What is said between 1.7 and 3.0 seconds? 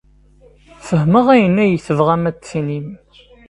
tebɣam ad d-tinim.